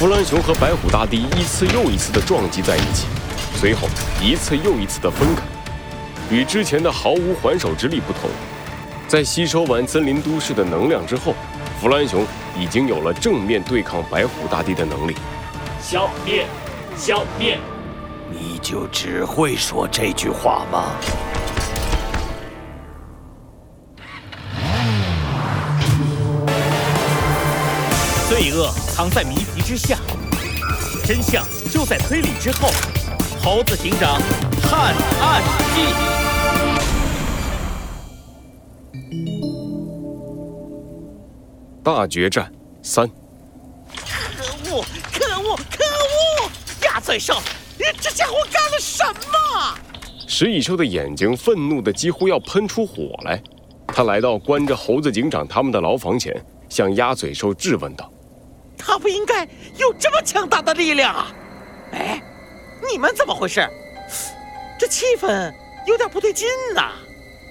[0.00, 3.06] 弗兰熊和白虎大帝一次又一次的撞击在一起，
[3.56, 3.86] 随后
[4.18, 5.42] 一次又一次的分开。
[6.34, 8.30] 与之前的毫无还手之力不同，
[9.06, 11.34] 在吸收完森林都市的能量之后，
[11.78, 12.24] 弗兰熊
[12.58, 15.14] 已经有了正面对抗白虎大帝的能力。
[15.82, 16.46] 消灭，
[16.96, 17.58] 消灭！
[18.30, 20.92] 你就只会说这句话吗？
[28.42, 29.98] 罪恶藏在谜题之下，
[31.04, 32.70] 真相就在推理之后。
[33.38, 34.18] 猴子警长
[34.62, 35.42] 探案
[35.74, 35.92] 记，
[41.84, 42.50] 大决战
[42.82, 43.06] 三。
[43.06, 44.82] 可恶！
[45.12, 45.54] 可恶！
[45.70, 46.50] 可恶！
[46.86, 47.42] 鸭嘴兽，
[48.00, 49.78] 这家伙干了什么？
[50.26, 53.42] 食蚁兽的眼睛愤怒的几乎要喷出火来，
[53.88, 56.34] 他来到关着猴子警长他们的牢房前，
[56.70, 58.10] 向鸭嘴兽质问道
[58.80, 59.44] ：“他不应该
[59.76, 61.32] 有这么强大的力量啊！
[61.92, 62.22] 哎。”
[62.90, 63.68] 你们怎么回事？
[64.78, 65.52] 这气氛
[65.86, 66.92] 有点不对劲呐！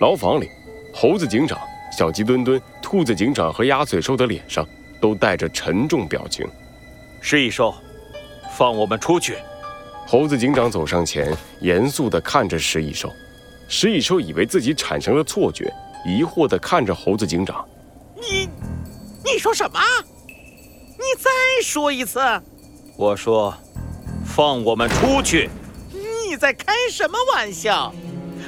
[0.00, 0.48] 牢房里，
[0.92, 1.60] 猴子警长、
[1.96, 4.66] 小鸡墩墩、兔子警长和鸭嘴兽的脸上
[5.02, 6.48] 都带着沉重表情。
[7.20, 7.74] 食蚁兽，
[8.56, 9.36] 放我们出去！
[10.06, 13.12] 猴子警长走上前，严肃地看着食蚁兽。
[13.68, 15.70] 食蚁兽以为自己产生了错觉，
[16.06, 17.64] 疑惑地看着猴子警长
[18.16, 18.48] ：“你，
[19.22, 19.78] 你说什么？
[21.08, 21.30] 你再
[21.62, 22.20] 说一次！”
[22.96, 23.54] 我说。
[24.24, 25.48] 放我们出去！
[25.90, 27.92] 你在开什么玩笑？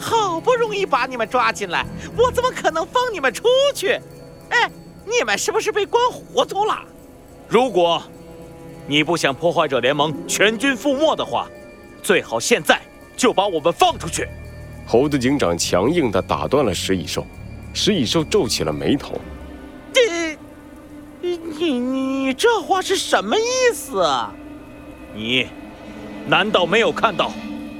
[0.00, 4.00] 好不容易把你们抓进来，我怎么可能放你们出去？
[4.48, 4.68] 哎，
[5.04, 6.82] 你们是不是被关糊涂了？
[7.46, 8.02] 如果
[8.88, 11.46] 你不想破坏者联盟全军覆没的话，
[12.02, 12.80] 最好现在
[13.16, 14.26] 就把我们放出去。
[14.88, 17.24] 猴子警长强硬地打断了食蚁兽，
[17.72, 19.20] 食蚁兽皱起了眉头。
[19.92, 20.36] 这
[21.20, 21.76] 你你
[22.26, 24.04] 你这话是什么意思？
[25.14, 25.46] 你。
[26.26, 27.30] 难道没有看到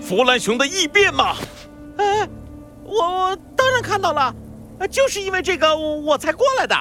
[0.01, 1.35] 弗兰熊的异变吗？
[1.99, 2.29] 哎，
[2.85, 4.33] 我我当然看到了，
[4.89, 6.77] 就是因为这个我才过来的。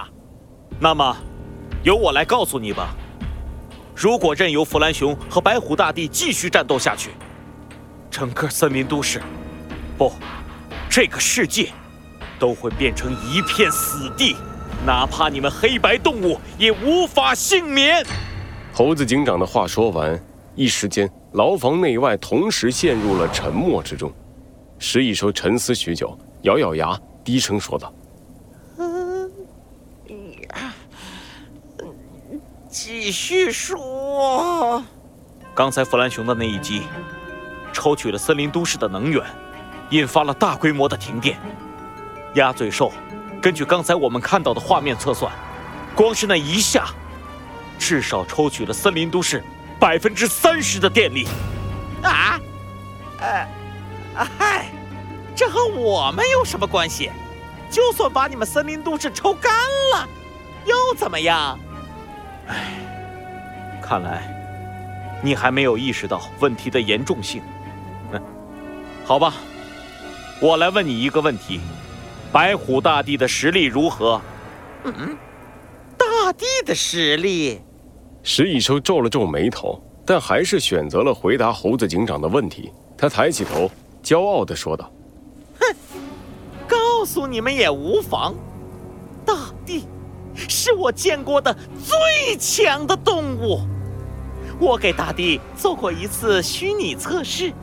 [0.80, 1.18] 那么，
[1.82, 2.96] 由我来告诉你吧。
[3.96, 7.16] 如果任由弗兰熊和白虎大帝继续战斗下去，
[8.12, 9.20] 整个森林都市，
[9.98, 10.14] 不，
[10.88, 11.72] 这个世界，
[12.38, 14.36] 都会变成一片死地，
[14.84, 18.04] 哪怕你们黑白动物也无法幸免。
[18.74, 20.20] 猴子警长的话说完，
[20.56, 21.10] 一时间。
[21.34, 24.10] 牢房内外同时陷入了沉默之中。
[24.80, 27.94] 食蚁兽沉思许久，咬咬牙，低声说道
[28.80, 29.30] ：“嗯，
[32.70, 34.82] 继续说。
[35.54, 36.84] 刚才弗兰熊的那一击，
[37.74, 39.22] 抽取了森林都市的能源，
[39.90, 41.38] 引发了大规模的停电。
[42.36, 42.94] 鸭嘴兽，
[43.46, 45.32] 根据刚才我们看到的画面测算，
[45.96, 46.88] 光是那一下，
[47.78, 49.44] 至少抽取了森林都市。”
[49.80, 51.28] 百分之三十的电力，
[52.02, 52.40] 啊，
[53.20, 53.48] 呃，
[54.16, 54.72] 嗨，
[55.36, 57.12] 这和我们有什么关系？
[57.70, 59.54] 就算把你们森林都市抽干
[59.94, 60.08] 了，
[60.66, 61.60] 又怎么样？
[62.48, 62.56] 唉，
[63.80, 64.24] 看来
[65.22, 67.44] 你还没有意识到问题的严重性。
[68.12, 68.20] 嗯，
[69.06, 69.36] 好吧，
[70.42, 71.60] 我来问你一个问题：
[72.36, 74.20] 白虎大帝的实力如何？
[74.84, 75.18] 嗯，
[75.98, 77.62] 大帝的实力。
[78.24, 82.74] 食蚁兽皱了皱眉头，但还是选择了回答猴子警长的问题。
[82.98, 83.72] 他抬起头，
[84.04, 84.92] 骄傲地说道
[85.62, 85.76] ：“哼，
[86.68, 88.36] 告诉你们也无妨。
[89.26, 89.34] 大
[89.66, 89.86] 帝
[90.36, 93.62] 是我见过的最强的动物。
[94.60, 97.54] 我给大帝做过一次虚拟测试，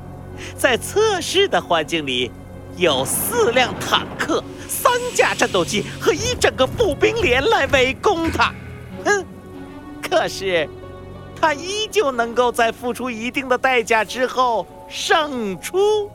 [0.57, 2.31] 在测试的环境里，
[2.77, 8.53] 有四辆坦克、三架战斗机和一整个步兵连来围攻他。
[9.05, 9.25] 哼。”
[10.03, 10.69] 可是，
[11.41, 16.11] 他依旧能够在付出一定的代价之后胜出。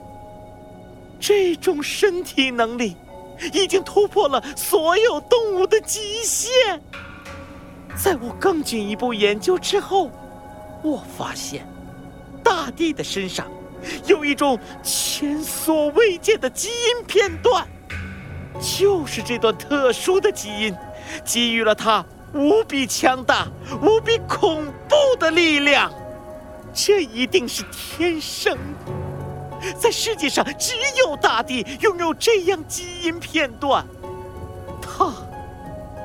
[1.19, 2.95] 这种身体能力
[3.51, 6.79] 已经突破了所有动物的极限。
[7.95, 10.11] 在我更进一步研究之后，
[10.83, 11.67] 我发现，
[12.43, 13.47] 大地的身上
[14.05, 17.67] 有一种前所未见的基因片段，
[18.59, 20.75] 就是这段特殊的基因，
[21.25, 22.05] 给予了他。
[22.33, 23.47] 无比强大、
[23.81, 25.89] 无比恐怖的力量，
[26.73, 29.73] 这一定是天生的。
[29.79, 33.83] 在世界上，只有大地拥有这样基因片段。
[34.81, 35.13] 他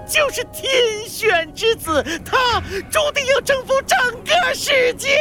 [0.09, 5.19] 就是天选之子，他注定要征服整个世界。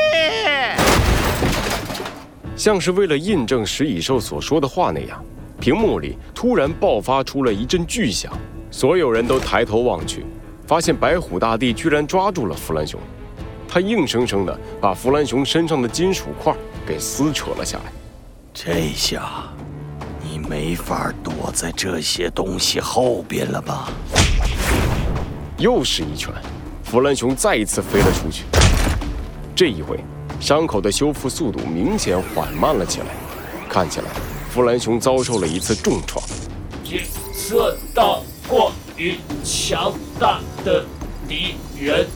[2.61, 5.19] 像是为了印证食蚁兽所说的话那样，
[5.59, 8.31] 屏幕里突然爆发出了一阵巨响，
[8.69, 10.23] 所有人都抬头望去。
[10.67, 12.99] 发现白虎大帝居然抓住了弗兰熊，
[13.67, 16.55] 他硬生生的把弗兰熊身上的金属块
[16.85, 17.85] 给撕扯了下来。
[18.53, 19.23] 这下，
[20.21, 23.89] 你没法躲在这些东西后边了吧？
[25.57, 26.31] 又是一拳，
[26.83, 28.43] 弗兰熊再一次飞了出去。
[29.55, 29.99] 这一回，
[30.41, 33.05] 伤口的修复速度明显缓慢了起来，
[33.69, 34.07] 看起来
[34.49, 36.21] 弗兰熊遭受了一次重创。
[36.83, 40.83] 检测到过于强大的
[41.27, 42.07] 敌人，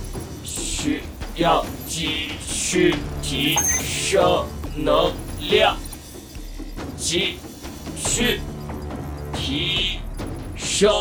[0.44, 1.04] 需
[1.36, 4.44] 要继续提升
[4.76, 5.14] 能
[5.48, 5.78] 量。
[6.98, 7.36] 继
[7.96, 8.42] 续
[9.36, 10.00] 提
[10.56, 10.92] 升。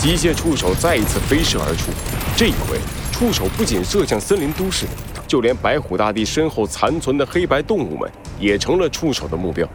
[0.00, 1.92] 机械触手再一次飞射而出，
[2.36, 2.78] 这一回
[3.12, 4.86] 触手不仅射向森林都市，
[5.26, 9.68] 就连白虎大帝身后残存的黑白动物们也成了触手的目标。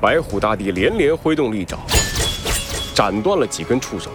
[0.00, 1.78] 白虎大帝连连挥动利爪，
[2.94, 4.10] 斩断了几根触手，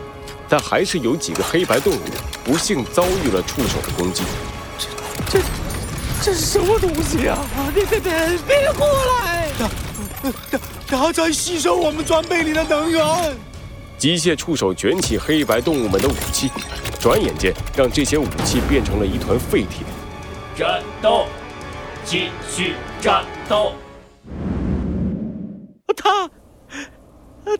[0.48, 2.00] 但还是有几个黑白动物
[2.44, 4.24] 不幸遭遇了触手的攻击。
[5.28, 5.46] 这这
[6.24, 7.38] 这是什么东西啊？
[7.74, 8.12] 别别别
[8.48, 9.50] 别过来！
[10.50, 13.04] 他他在吸收我们装备里的能源。
[13.98, 16.50] 机械触手卷起黑白动物们的武器，
[17.00, 19.86] 转眼间让这些武器变成了一团废铁。
[20.58, 21.26] 战斗，
[22.06, 23.74] 继续战斗！
[25.98, 26.30] 他，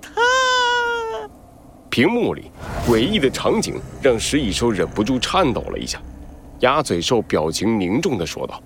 [0.02, 0.12] 他。
[1.90, 2.50] 屏幕里
[2.88, 6.02] 诡异的场景让石蚁兽忍不住颤抖了一下。
[6.62, 8.64] 鸭嘴兽表情凝重的说道。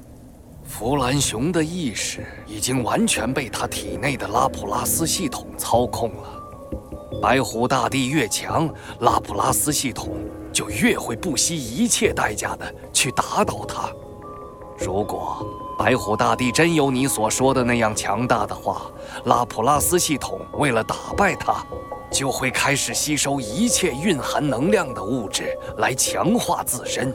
[0.63, 7.19] 弗兰熊的意识已经完全被他体内的拉普拉斯系统操控了。
[7.19, 10.19] 白虎大帝越强，拉普拉斯系统
[10.53, 13.89] 就越会不惜一切代价的去打倒他。
[14.79, 15.45] 如果
[15.77, 18.83] 白虎大帝真有你所说的那样强大的话，
[19.25, 21.63] 拉普拉斯系统为了打败他，
[22.11, 27.13] 就会开始吸收一切蕴含能量的物质来强化自身。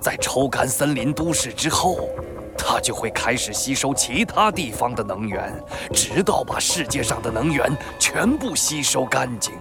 [0.00, 2.08] 在抽干森林都市之后。
[2.56, 5.52] 它就会开始吸收其他地方的能源，
[5.92, 9.52] 直到把世界上的能源全部吸收干净。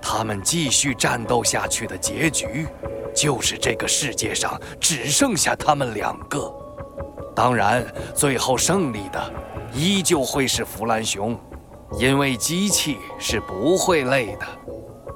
[0.00, 2.66] 他们继续战斗下去的结局，
[3.14, 6.52] 就是这个世界上只剩下他们两个。
[7.34, 7.84] 当然，
[8.14, 9.32] 最后胜利的
[9.72, 11.38] 依旧会是弗兰熊，
[11.98, 14.46] 因为机器是不会累的。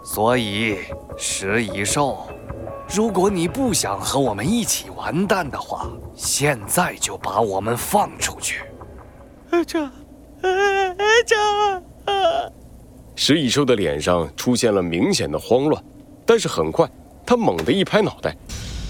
[0.04, 0.78] 所以，
[1.16, 2.26] 食蚁兽。
[2.94, 8.62] 如果你不想和我们一起完蛋的话，现在就把我们放出去。
[9.66, 9.90] 这，
[11.24, 11.82] 这，
[13.14, 15.82] 食蚁兽的脸上出现了明显的慌乱，
[16.24, 16.88] 但是很快，
[17.26, 18.34] 他猛地一拍脑袋：“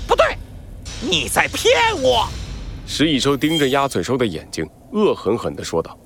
[0.07, 0.37] 不对，
[1.01, 2.29] 你在骗我！”
[2.87, 5.99] 石蚁兽盯着鸭嘴兽的眼睛，恶狠狠地说道：“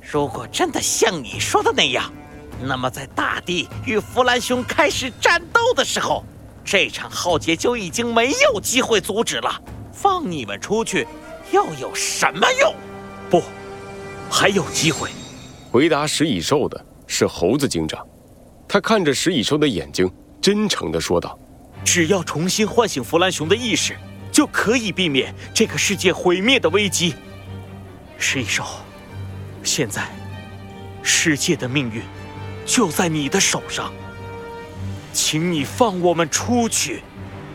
[0.00, 2.12] 如果真的像你说的那样，
[2.62, 6.24] 那么在大地与弗兰熊开始战斗的时候。”
[6.66, 9.60] 这场浩劫就已经没有机会阻止了，
[9.92, 11.06] 放你们出去
[11.52, 12.74] 又有什么用？
[13.28, 13.42] 不，
[14.30, 15.10] 还有机会。
[15.70, 18.06] 回答石蚁兽的是猴子警长，
[18.66, 20.10] 他看着石蚁兽的眼睛，
[20.40, 21.38] 真诚地说道
[21.84, 23.96] ：“只要重新唤醒弗兰熊的意识，
[24.32, 27.14] 就可以避免这个世界毁灭的危机。”
[28.18, 28.64] 石蚁兽，
[29.62, 30.08] 现在
[31.02, 32.02] 世界的命运
[32.64, 33.92] 就在你的手上。
[35.12, 37.02] 请你放我们出去！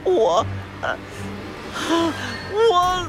[0.06, 0.46] 我，
[2.72, 3.08] 我……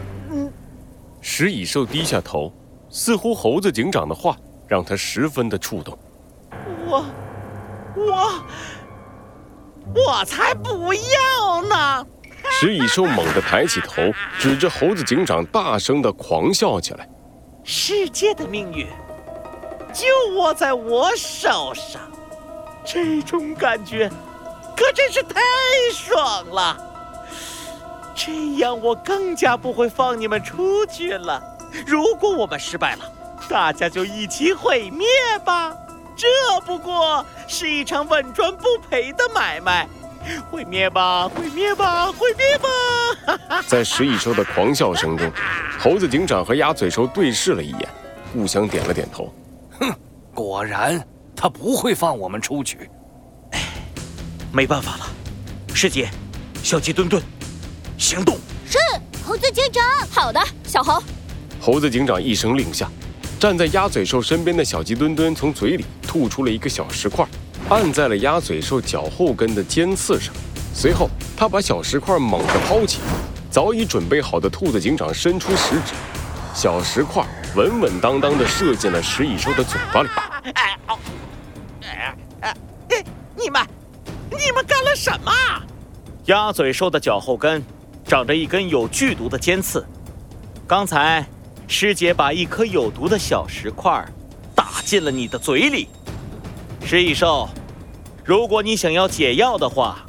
[1.20, 2.52] 食蚁兽低下头，
[2.88, 4.36] 似乎猴子警长的话
[4.66, 5.96] 让他十分的触动。
[6.90, 7.04] 我，
[7.94, 8.44] 我，
[9.94, 12.04] 我才不要呢！
[12.50, 14.02] 食蚁兽猛地抬起头，
[14.38, 17.08] 指着猴子警长，大声的狂笑起来。
[17.62, 18.88] 世界的命运
[19.92, 22.00] 就握在我手上，
[22.84, 24.10] 这种感觉。
[24.76, 25.40] 可真是太
[25.92, 26.76] 爽了！
[28.14, 31.40] 这样我更加不会放你们出去了。
[31.86, 33.04] 如果我们失败了，
[33.48, 35.06] 大家就一起毁灭
[35.44, 35.76] 吧。
[36.20, 39.88] 这不过是一场稳赚不赔的买卖。
[40.50, 43.62] 毁灭吧，毁灭吧，毁灭吧！
[43.66, 45.32] 在食蚁兽的狂笑声中，
[45.78, 47.88] 猴子警长和鸭嘴兽对视了一眼，
[48.34, 49.32] 互相点了点头。
[49.78, 49.90] 哼，
[50.34, 51.02] 果然
[51.34, 52.90] 他不会放我们出去。
[53.52, 53.60] 哎
[54.52, 55.06] 没办法了，
[55.74, 56.10] 师姐，
[56.62, 57.22] 小鸡墩墩，
[57.96, 58.36] 行动！
[58.66, 58.76] 是
[59.24, 59.82] 猴子警长。
[60.10, 61.02] 好的，小猴。
[61.58, 62.90] 猴子警长一声令下，
[63.40, 67.26] 站在鸭嘴兽身边的小鸡墩墩从嘴里吐出了一个小石块，
[67.70, 70.30] 按在了鸭嘴兽脚后跟的尖刺上。
[70.74, 73.00] 随后，他把小石块猛地抛起，
[73.50, 75.94] 早已准备好的兔子警长伸出食指，
[76.52, 80.08] 小石块稳稳当当地射进了食蚁兽的嘴巴里。
[80.52, 80.78] 哎，
[82.42, 82.54] 哎，
[83.34, 83.66] 你们！
[84.28, 85.32] 你们干了什么？
[86.26, 87.62] 鸭嘴兽的脚后跟
[88.04, 89.82] 长着一根有剧毒的尖刺。
[90.66, 91.24] 刚才
[91.72, 94.04] 师姐把一颗有毒的小石块
[94.56, 95.86] 打进了你的嘴里。
[96.84, 97.48] 食蚁兽，
[98.24, 100.04] 如果你想要解药的话，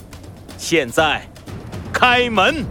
[0.57, 1.21] 现在
[1.93, 2.65] 开门。